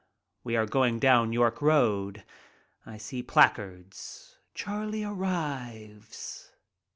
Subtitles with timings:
[0.43, 2.23] We are going down York Road.
[2.87, 6.49] I see placards, "Charlie Arrives."